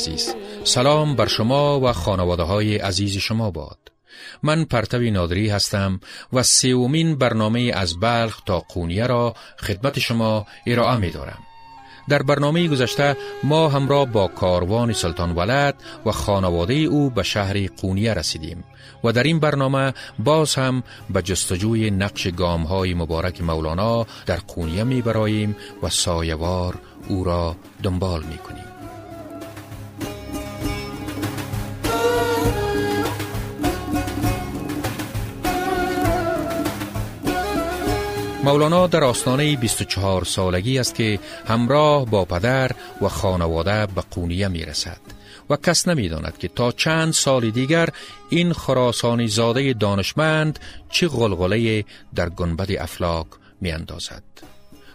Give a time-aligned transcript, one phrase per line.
[0.00, 3.78] عزیز سلام بر شما و خانواده های عزیز شما باد
[4.42, 6.00] من پرتوی نادری هستم
[6.32, 11.38] و سومین برنامه از بلخ تا قونیه را خدمت شما ارائه می دارم.
[12.08, 15.74] در برنامه گذشته ما همراه با کاروان سلطان ولد
[16.06, 18.64] و خانواده او به شهر قونیه رسیدیم
[19.04, 24.84] و در این برنامه باز هم به جستجوی نقش گام های مبارک مولانا در قونیه
[24.84, 28.69] می براییم و سایوار او را دنبال می کنیم.
[38.50, 42.70] مولانا در آستانه 24 سالگی است که همراه با پدر
[43.02, 45.00] و خانواده به قونیه می رسد
[45.50, 47.88] و کس نمی داند که تا چند سال دیگر
[48.28, 50.58] این خراسانی زاده دانشمند
[50.90, 51.84] چه غلغله
[52.14, 53.26] در گنبد افلاک
[53.60, 54.22] می اندازد.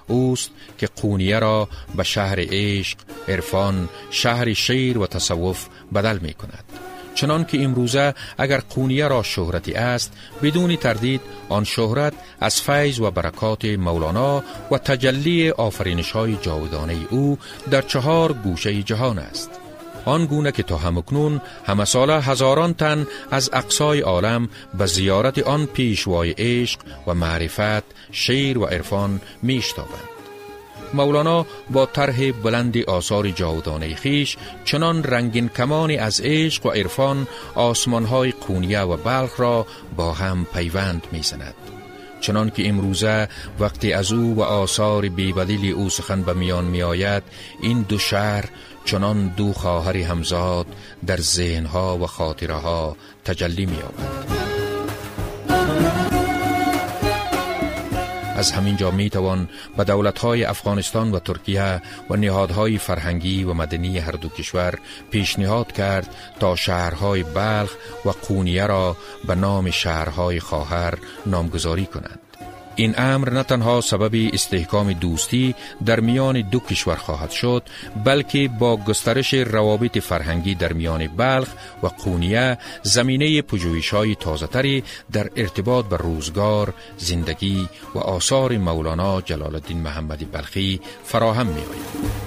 [0.07, 6.94] اوست که قونیه را به شهر عشق، عرفان، شهر شیر و تصوف بدل می کند.
[7.15, 10.13] چنان که امروزه اگر قونیه را شهرتی است
[10.43, 17.37] بدون تردید آن شهرت از فیض و برکات مولانا و تجلی آفرینش های جاودانه او
[17.71, 19.49] در چهار گوشه جهان است.
[20.05, 25.65] آن گونه که تا همکنون همه ساله هزاران تن از اقصای عالم به زیارت آن
[25.65, 30.14] پیشوای عشق و معرفت شیر و عرفان میشتابند.
[30.93, 38.31] مولانا با طرح بلند آثار جاودانه خیش چنان رنگین کمانی از عشق و عرفان آسمانهای
[38.31, 41.55] قونیه و بلخ را با هم پیوند می‌زند
[42.21, 43.27] چنان که امروزه
[43.59, 47.23] وقتی از او و آثار بیبدیل او سخن به میان می آید
[47.61, 48.45] این دو شهر
[48.85, 50.65] چنان دو خواهر همزاد
[51.07, 54.54] در ذهنها و خاطره ها تجلی می آورد.
[58.35, 63.97] از همین جا می توان به دولتهای افغانستان و ترکیه و نهادهای فرهنگی و مدنی
[63.97, 64.79] هر دو کشور
[65.11, 67.75] پیشنهاد کرد تا شهرهای بلخ
[68.05, 68.97] و قونیه را
[69.27, 72.24] به نام شهرهای خواهر نامگذاری کنند.
[72.75, 75.55] این امر نه تنها سبب استحکام دوستی
[75.85, 77.63] در میان دو کشور خواهد شد
[78.05, 81.47] بلکه با گسترش روابط فرهنگی در میان بلخ
[81.83, 84.45] و قونیه زمینه پجویش های تازه
[85.11, 92.25] در ارتباط به روزگار، زندگی و آثار مولانا جلال الدین محمدی بلخی فراهم می آید.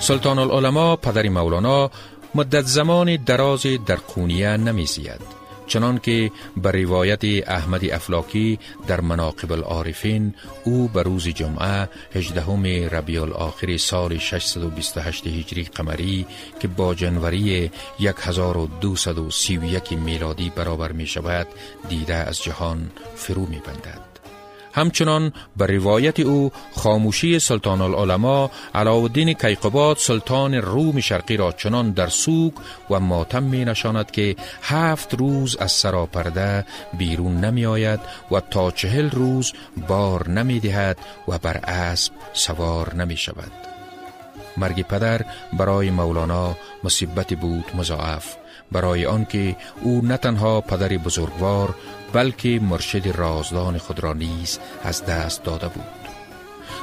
[0.00, 1.90] سلطان العلماء پدر مولانا
[2.34, 5.41] مدت زمان دراز در قونیه نمی زید.
[5.66, 10.34] چنان که به روایت احمد افلاکی در مناقب العارفین
[10.64, 16.26] او به روز جمعه 18 ربیع الاخر سال 628 هجری قمری
[16.60, 21.46] که با جنوری 1231 میلادی برابر می شود
[21.88, 24.11] دیده از جهان فرو می بندد.
[24.72, 32.08] همچنان به روایت او خاموشی سلطان العلماء علاودین کیقباد سلطان روم شرقی را چنان در
[32.08, 32.52] سوگ
[32.90, 36.66] و ماتم می نشاند که هفت روز از سراپرده
[36.98, 38.00] بیرون نمی آید
[38.30, 39.52] و تا چهل روز
[39.88, 43.52] بار نمی دهد و بر اسب سوار نمی شود
[44.56, 48.36] مرگ پدر برای مولانا مصیبت بود مضاعف.
[48.72, 51.74] برای آنکه او نه تنها پدر بزرگوار
[52.12, 56.02] بلکه مرشد رازدان خود را نیز از دست داده بود.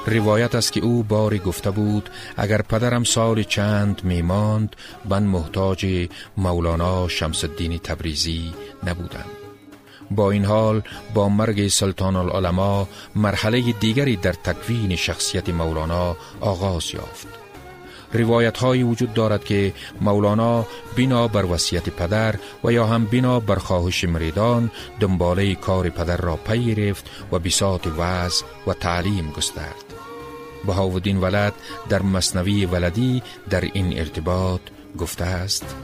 [0.06, 4.76] روایت است که او باری گفته بود اگر پدرم سال چند میماند
[5.10, 6.08] من محتاج
[6.38, 8.54] مولانا شمس الدین تبریزی
[8.84, 9.26] نبودم.
[10.12, 10.82] با این حال
[11.14, 12.86] با مرگ سلطان العلماء
[13.16, 17.49] مرحله دیگری در تکوین شخصیت مولانا آغاز یافت.
[18.14, 20.66] روایت هایی وجود دارد که مولانا
[20.98, 26.36] بنا بر وصیت پدر و یا هم بنا بر خواهش مریدان دنباله کار پدر را
[26.36, 29.86] پی گرفت و بساط وعظ و تعلیم گسترد.
[30.68, 31.54] بهاودین ولد
[31.90, 34.62] در مصنوی ولدی در این ارتباط
[34.98, 35.76] گفته است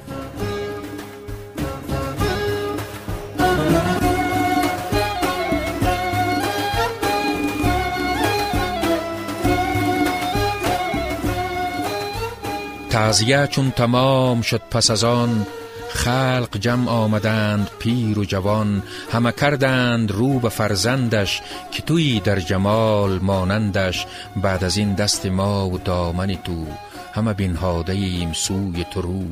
[12.95, 15.45] تعذیه چون تمام شد پس از آن
[15.89, 23.19] خلق جمع آمدند پیر و جوان همه کردند رو به فرزندش که توی در جمال
[23.19, 24.05] مانندش.
[24.35, 26.65] بعد از این دست ما و دامن تو
[27.13, 29.25] همه بینهاده ایم سوی تو رو.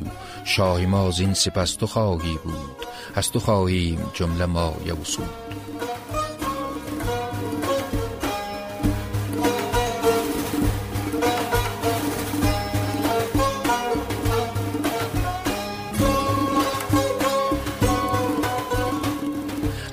[0.44, 5.30] شاه ما زین سپس تو خواهی بود از تو خواهیم جمله ما یوسود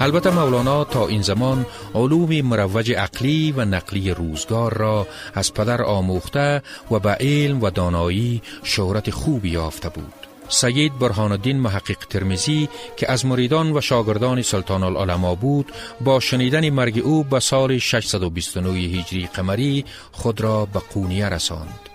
[0.02, 1.66] البته مولانا تا این زمان
[1.96, 6.62] علوم مروج عقلی و نقلی روزگار را از پدر آموخته
[6.92, 10.14] و به علم و دانایی شهرت خوبی یافته بود.
[10.50, 15.72] سید برهان الدین محقق ترمیزی که از مریدان و شاگردان سلطان العلماء بود
[16.02, 21.91] با شنیدن مرگ او به سال 629 هجری قمری خود را به قونیه رساند.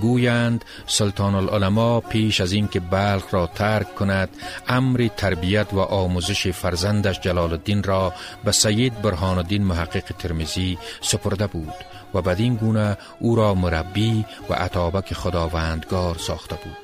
[0.00, 4.28] گویند سلطان العلماء پیش از اینکه بلخ را ترک کند
[4.68, 8.12] امر تربیت و آموزش فرزندش جلال الدین را
[8.44, 11.74] به سید برهان الدین محقق ترمیزی سپرده بود
[12.14, 16.76] و بدین گونه او را مربی و عطابک خداوندگار ساخته بود.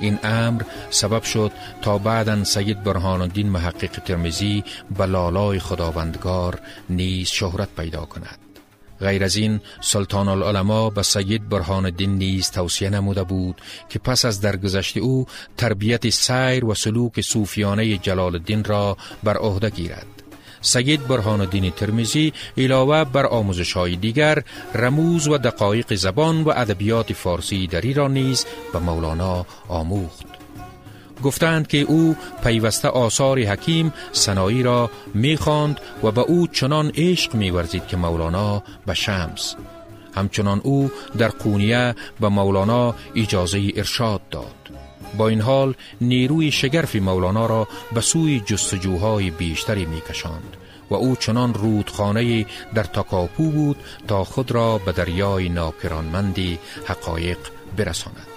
[0.00, 1.52] این امر سبب شد
[1.82, 4.64] تا بعدا سید برهان الدین محقق ترمیزی
[4.98, 8.41] به لالای خداوندگار نیز شهرت پیدا کند.
[9.02, 14.24] غیر از این سلطان العلماء به سید برهان الدین نیز توصیه نموده بود که پس
[14.24, 15.26] از درگذشت او
[15.56, 20.06] تربیت سیر و سلوک صوفیانه جلال الدین را بر عهده گیرد.
[20.60, 24.42] سید برهان الدین ترمیزی علاوه بر آموزش های دیگر
[24.74, 30.41] رموز و دقایق زبان و ادبیات فارسی دری را نیز به مولانا آموخت.
[31.22, 37.86] گفتند که او پیوسته آثار حکیم سنایی را می‌خواند و به او چنان عشق میورزید
[37.86, 39.54] که مولانا به شمس.
[40.14, 44.54] همچنان او در قونیه به مولانا اجازه ارشاد داد.
[45.18, 50.56] با این حال نیروی شگرفی مولانا را به سوی جستجوهای بیشتری میکشاند
[50.90, 53.76] و او چنان رودخانه در تکاپو بود
[54.08, 57.38] تا خود را به دریای ناکرانمندی حقایق
[57.76, 58.31] برساند.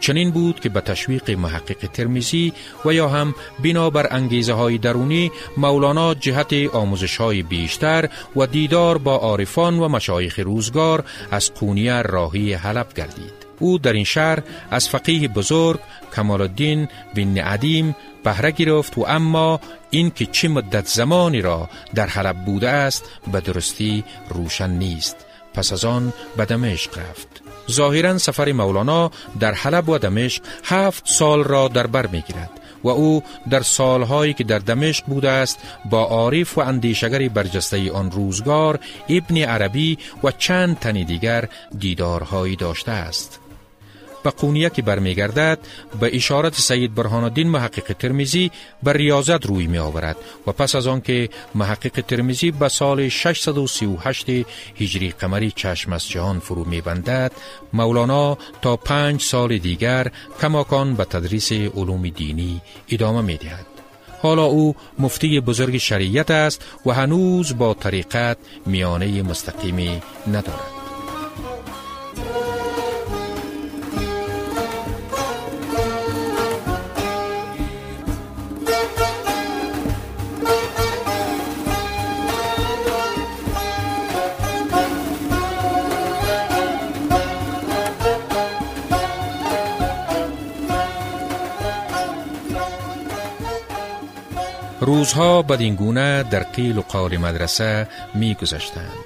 [0.00, 2.52] چنین بود که به تشویق محقق ترمیزی
[2.84, 3.34] و یا هم
[3.64, 10.38] بنابر انگیزه های درونی مولانا جهت آموزش های بیشتر و دیدار با عارفان و مشایخ
[10.38, 13.48] روزگار از قونیه راهی حلب گردید.
[13.58, 15.80] او در این شهر از فقیه بزرگ
[16.16, 19.60] کمال الدین بن عدیم بهره گرفت و اما
[19.90, 25.16] این که چه مدت زمانی را در حلب بوده است به درستی روشن نیست.
[25.54, 27.47] پس از آن به دمشق رفت.
[27.70, 29.10] ظاهرا سفر مولانا
[29.40, 32.50] در حلب و دمشق هفت سال را در بر می گیرد
[32.84, 35.58] و او در سالهایی که در دمشق بوده است
[35.90, 38.78] با عارف و اندیشگر برجسته آن روزگار
[39.08, 41.48] ابن عربی و چند تنی دیگر
[41.78, 43.40] دیدارهایی داشته است.
[44.28, 45.58] به قونیه که برمیگردد
[46.00, 48.50] به اشارت سید برهان الدین محقق ترمیزی
[48.82, 50.16] بر ریاضت روی می آورد
[50.46, 54.26] و پس از آنکه محقق ترمیزی به سال 638
[54.80, 57.32] هجری قمری چشم از جهان فرو می بندد
[57.72, 60.10] مولانا تا پنج سال دیگر
[60.40, 63.66] کماکان به تدریس علوم دینی ادامه می دهد.
[64.22, 70.77] حالا او مفتی بزرگ شریعت است و هنوز با طریقت میانه مستقیمی ندارد.
[95.08, 99.04] روزها بدین گونه در قیل و قال مدرسه می گذشتند.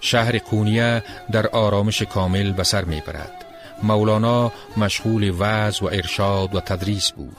[0.00, 1.02] شهر قونیه
[1.32, 3.44] در آرامش کامل به سر می برد.
[3.82, 7.36] مولانا مشغول وعظ و ارشاد و تدریس بود.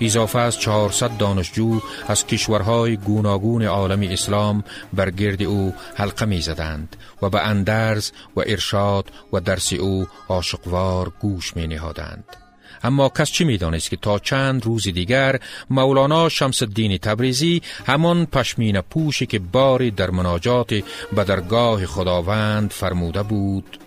[0.00, 6.96] اضافه از 400 دانشجو از کشورهای گوناگون عالم اسلام بر گرد او حلقه می زدند
[7.22, 12.47] و به اندرز و ارشاد و درس او عاشقوار گوش می نهادند.
[12.82, 18.80] اما کس چی می‌دانست که تا چند روز دیگر مولانا شمس الدین تبریزی همان پشمین
[18.80, 20.74] پوشی که باری در مناجات
[21.12, 23.78] به درگاه خداوند فرموده بود؟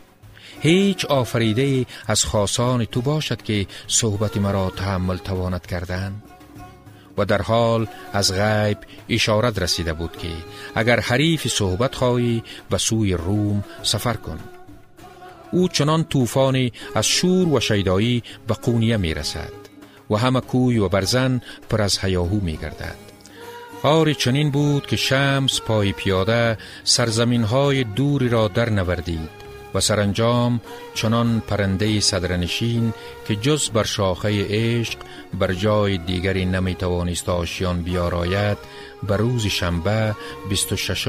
[0.62, 6.24] هیچ آفریده از خاصان تو باشد که صحبت مرا تحمل تواند کردن؟
[7.18, 8.78] و در حال از غیب
[9.10, 10.28] اشارت رسیده بود که
[10.76, 14.40] اگر حریف صحبت خواهی به سوی روم سفر کن.
[15.52, 19.54] او چنان طوفانی از شور و شیدایی به قونیه می رسد
[20.10, 22.96] و همه کوی و برزن پر از هیاهو می گردد.
[23.84, 29.30] آری چنین بود که شمس پای پیاده سرزمین های دوری را در نوردید
[29.74, 30.62] و سرانجام
[30.94, 32.94] چنان پرنده صدرنشین
[33.28, 34.98] که جز بر شاخه عشق
[35.40, 38.58] بر جای دیگری نمی توانست آشیان بیاراید
[39.04, 40.16] بر روز شنبه
[40.50, 41.08] 26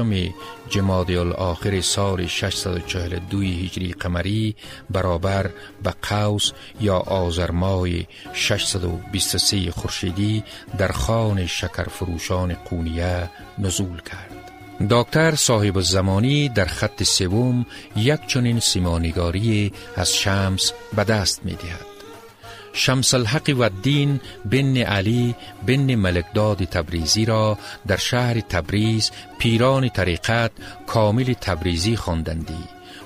[0.69, 4.55] جمادی الاخر سال 642 هجری قمری
[4.89, 5.49] برابر
[5.83, 10.43] به قوس یا آزرمای 623 خورشیدی
[10.77, 14.43] در خان شکرفروشان قونیه نزول کرد
[14.89, 21.92] دکتر صاحب زمانی در خط سوم یک چنین سیمانگاری از شمس به دست می دهد.
[22.73, 25.35] شمس الحق و الدین بن علی
[25.67, 30.51] بن ملکداد تبریزی را در شهر تبریز پیران طریقت
[30.87, 32.63] کامل تبریزی خواندندی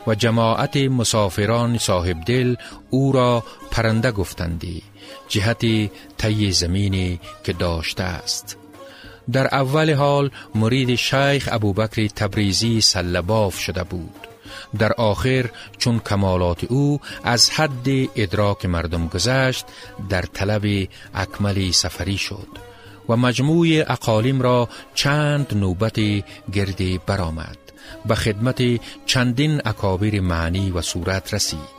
[0.07, 2.55] و جماعت مسافران صاحب دل
[2.89, 4.83] او را پرنده گفتندی
[5.27, 5.65] جهت
[6.17, 8.57] طی زمینی که داشته است.
[9.31, 14.27] در اول حال مرید شیخ ابوبکر تبریزی سلباف شده بود.
[14.79, 19.65] در آخر چون کمالات او از حد ادراک مردم گذشت
[20.09, 22.47] در طلب اکمل سفری شد
[23.09, 25.99] و مجموع اقالیم را چند نوبت
[26.53, 27.57] گردی برآمد.
[28.05, 28.61] به خدمت
[29.05, 31.77] چندین اکابر معنی و صورت رسید.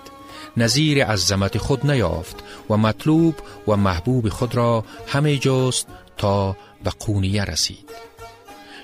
[0.56, 2.36] نظیر عظمت خود نیافت
[2.70, 3.34] و مطلوب
[3.68, 8.07] و محبوب خود را همه جست تا به قونیه رسید.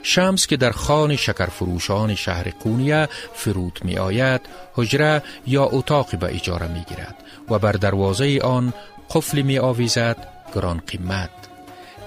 [0.06, 4.40] شمس که در خان شکرفروشان شهر قونیه فرود می آید
[4.74, 7.16] حجره یا اتاق به اجاره می گیرد
[7.50, 8.72] و بر دروازه آن
[9.10, 11.30] قفل می آویزد گران قیمت.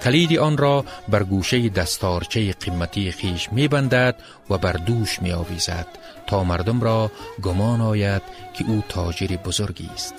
[0.02, 4.16] کلید آن را بر گوشه دستارچه قیمتی خیش می بندد
[4.50, 5.86] و بر دوش می آویزد
[6.26, 7.10] تا مردم را
[7.42, 8.22] گمان آید
[8.54, 10.14] که او تاجر بزرگی است.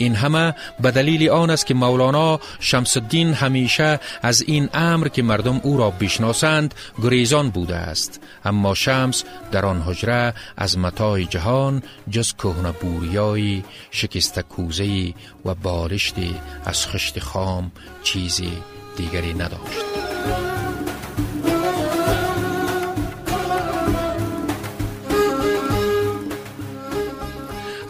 [0.00, 5.22] این همه به دلیل آن است که مولانا شمس الدین همیشه از این امر که
[5.22, 8.20] مردم او را بشناسند گریزان بوده است.
[8.44, 15.14] اما شمس در آن حجره از متاع جهان جز کهنه بوریایی شکست کوزه
[15.44, 16.14] و بالشت
[16.64, 18.52] از خشت خام چیزی
[18.96, 19.89] دیگری نداشت.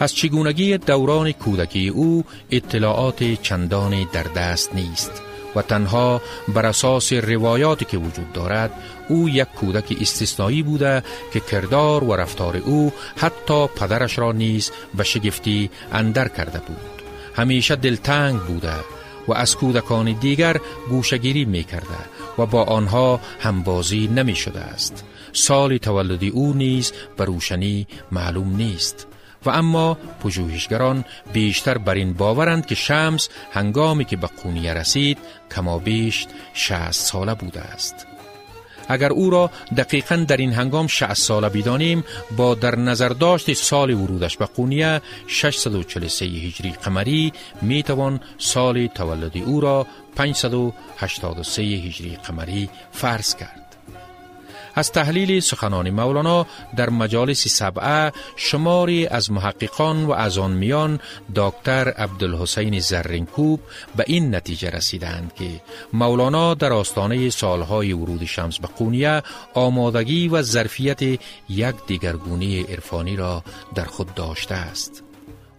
[0.01, 5.11] از چگونگی دوران کودکی او اطلاعات چندانی در دست نیست
[5.55, 8.71] و تنها بر اساس روایاتی که وجود دارد
[9.09, 11.03] او یک کودک استثنایی بوده
[11.33, 17.01] که کردار و رفتار او حتی پدرش را نیز به شگفتی اندر کرده بود.
[17.35, 18.73] همیشه دلتنگ بوده
[19.27, 20.57] و از کودکان دیگر
[20.89, 22.01] گوشگیری می کرده
[22.37, 25.03] و با آنها همبازی نمی شده است.
[25.33, 29.07] سال تولدی او نیز به روشنی معلوم نیست.
[29.45, 35.17] و اما پژوهشگران بیشتر بر این باورند که شمس هنگامی که به قونیه رسید
[35.55, 38.07] کما بیش 60 ساله بوده است.
[38.87, 42.03] اگر او را دقیقا در این هنگام 60 ساله بدانیم
[42.37, 49.37] با در نظر داشت سال ورودش به قونیه 643 هجری قمری می توان سال تولد
[49.37, 53.60] او را 583 هجری قمری فرض کرد.
[54.75, 60.99] از تحلیل سخنان مولانا در مجالس سبعه شماری از محققان و از آن میان
[61.35, 63.59] دکتر عبدالحسین زرینکوب
[63.95, 65.49] به این نتیجه رسیدند که
[65.93, 69.23] مولانا در آستانه سالهای ورود شمس به قونیه
[69.53, 71.01] آمادگی و ظرفیت
[71.49, 73.43] یک دیگرگونی عرفانی را
[73.75, 75.10] در خود داشته است.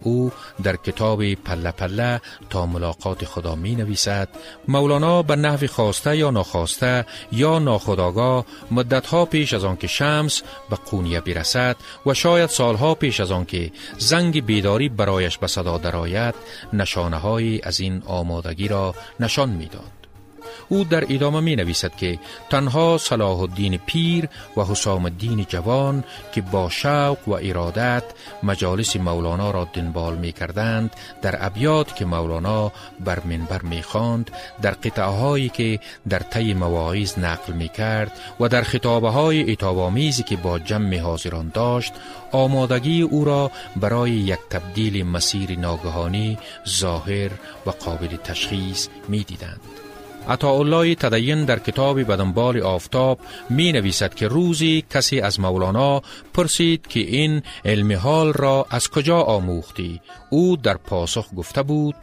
[0.03, 0.31] او
[0.63, 4.29] در کتاب پله پله تا ملاقات خدا می نویسد
[4.67, 11.21] مولانا به نحو خواسته یا ناخواسته یا ناخداگاه مدتها پیش از آنکه شمس به قونیه
[11.21, 16.35] برسد و شاید سالها پیش از آنکه زنگ بیداری برایش به صدا درآید
[16.73, 20.02] نشانه از این آمادگی را نشان می‌داد.
[20.69, 22.19] او در ادامه می نویسد که
[22.49, 28.03] تنها صلاح الدین پیر و حسام الدین جوان که با شوق و ارادت
[28.43, 34.31] مجالس مولانا را دنبال می کردند در ابیات که مولانا بر منبر می خواند
[34.61, 35.79] در قطعه هایی که
[36.09, 41.51] در طی مواعظ نقل می کرد و در خطابه های اتابامیزی که با جمع حاضران
[41.53, 41.93] داشت
[42.31, 46.37] آمادگی او را برای یک تبدیل مسیر ناگهانی
[46.69, 47.31] ظاهر
[47.65, 49.59] و قابل تشخیص می دیدند.
[50.29, 56.01] عطاالله تدین در کتاب بدنبال آفتاب می نویسد که روزی کسی از مولانا
[56.33, 61.95] پرسید که این علم حال را از کجا آموختی؟ او در پاسخ گفته بود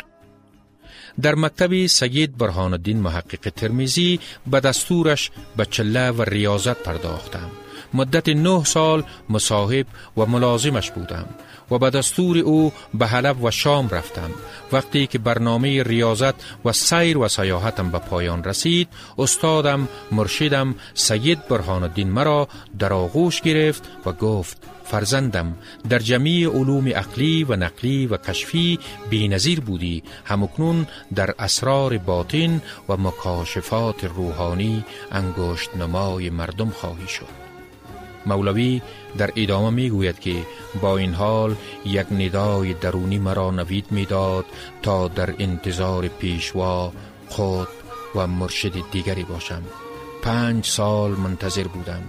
[1.23, 7.51] در مکتب سید برهان الدین محقق ترمیزی به دستورش به چله و ریاضت پرداختم
[7.95, 9.87] مدت نه سال مصاحب
[10.17, 11.27] و ملازمش بودم
[11.71, 14.31] و به دستور او به حلب و شام رفتم.
[14.73, 16.35] وقتی که برنامه ریاضت
[16.65, 22.49] و سیر و سیاحتم به پایان رسید استادم مرشدم سید برهان الدین مرا
[22.79, 25.57] در آغوش گرفت و گفت فرزندم
[25.89, 28.79] در جمیع علوم عقلی و نقلی و کشفی
[29.11, 30.03] بینظیر بودی.
[30.25, 37.50] همکنون در اسرار باطن و مکاشفات روحانی انگشت نمای مردم خواهی شد.
[38.27, 38.83] مولوی
[39.19, 40.35] در ادامه می گوید که
[40.81, 44.45] با این حال یک ندای درونی مرا نوید می‌داد
[44.83, 46.93] تا در انتظار پیشوا
[47.29, 47.69] خود
[48.15, 49.63] و مرشد دیگری باشم.
[50.23, 52.03] پنج سال منتظر بودم.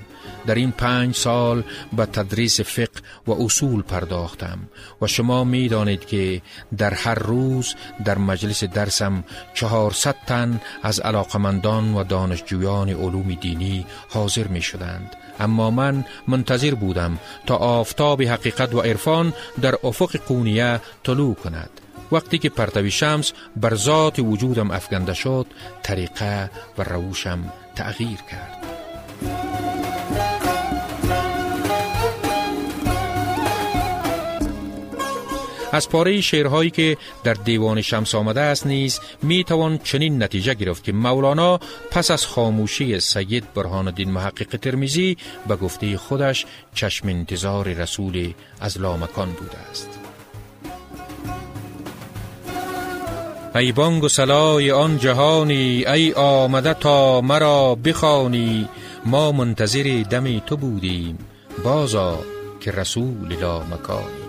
[0.45, 4.59] در این پنج سال به تدریس فقه و اصول پرداختم
[5.01, 6.41] و شما می دانید که
[6.77, 14.47] در هر روز در مجلس درسم چهارصد تن از علاقمندان و دانشجویان علوم دینی حاضر
[14.47, 21.35] می شدند اما من منتظر بودم تا آفتاب حقیقت و عرفان در افق قونیه طلوع
[21.35, 21.69] کند.
[22.11, 25.45] وقتی که پرتوی شمس بر ذات وجودم افکنده شد
[25.83, 28.60] طریقه و روشم تغییر کرد.
[35.71, 40.83] از پاره شعرهایی که در دیوان شمس آمده است نیز می توان چنین نتیجه گرفت
[40.83, 41.59] که مولانا
[41.91, 48.81] پس از خاموشی سید برهان الدین محقق ترمیزی به گفته خودش چشم انتظار رسول از
[48.81, 49.89] لامکان بوده است.
[53.55, 58.69] ای بانگ و سلای آن جهانی ای آمده تا مرا بخوانی
[59.05, 61.17] ما منتظر دم تو بودیم
[61.63, 62.19] بازا
[62.59, 64.20] که رسول لامکانی.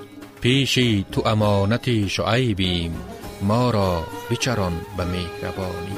[0.43, 2.95] پیشی تو امانت شعیبیم
[3.43, 5.97] ما را بچران به مهربانی.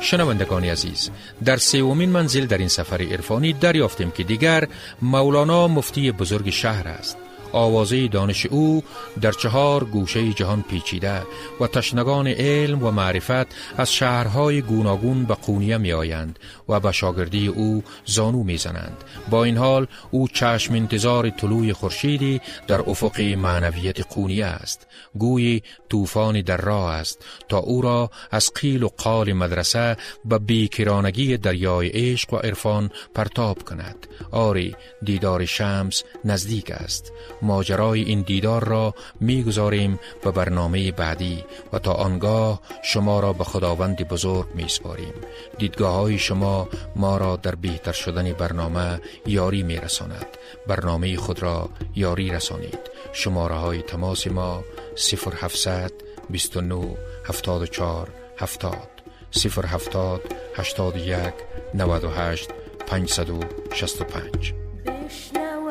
[0.00, 1.10] شنوندگان عزیز
[1.44, 4.68] در سومین منزل در این سفر عرفانی دریافتیم که دیگر
[5.02, 7.16] مولانا مفتی بزرگ شهر است.
[7.54, 8.82] آوازه دانش او
[9.20, 11.22] در چهار گوشه جهان پیچیده
[11.60, 17.46] و تشنگان علم و معرفت از شهرهای گوناگون به قونیه می آیند و به شاگردی
[17.46, 19.04] او زانو می زنند.
[19.30, 24.86] با این حال او چشم انتظار طلوع خورشیدی در افق معنویت قونیه است.
[25.18, 31.36] گویی طوفانی در راه است تا او را از قیل و قال مدرسه به بیکرانگی
[31.36, 34.06] دریای عشق و عرفان پرتاب کند.
[34.30, 37.12] آری دیدار شمس نزدیک است.
[37.44, 44.08] ماجرای این دیدار را می‌گذاریم به برنامه بعدی و تا آنگاه شما را به خداوند
[44.08, 45.14] بزرگ میسپاریم.
[45.58, 50.26] دیدگاه های شما ما را در بهتر شدن برنامه یاری میرساند.
[50.66, 52.78] برنامه خود را یاری رسانید.
[53.12, 54.64] شماره های تماس ما
[54.96, 55.92] 0700
[56.30, 58.78] 29 74 70
[59.34, 60.20] 070
[60.56, 61.34] 81
[61.74, 62.50] 98
[62.86, 64.54] 565
[64.86, 65.70] بشنو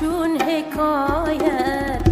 [0.00, 2.03] چون حکایت